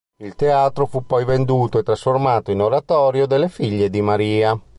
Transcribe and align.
Il 0.19 0.33
teatro 0.33 0.87
fu 0.87 1.05
poi 1.05 1.25
venduto 1.25 1.77
e 1.77 1.83
trasformato 1.83 2.49
in 2.49 2.59
oratorio 2.59 3.27
delle 3.27 3.49
figlie 3.49 3.87
di 3.91 4.01
Maria. 4.01 4.59